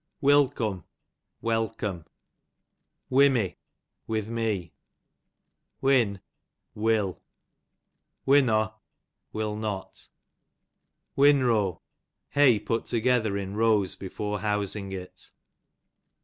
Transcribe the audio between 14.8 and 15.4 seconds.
it.